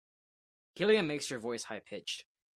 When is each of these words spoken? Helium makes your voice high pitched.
Helium 0.73 1.05
makes 1.05 1.29
your 1.29 1.37
voice 1.37 1.65
high 1.65 1.79
pitched. 1.79 2.25